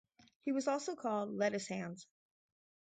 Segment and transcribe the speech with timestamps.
[0.41, 2.07] He was also called "Lettuce Hands".